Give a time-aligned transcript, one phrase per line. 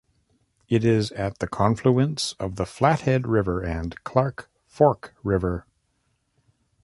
[0.67, 5.67] It is at the confluence of the Flathead River and Clark Fork River.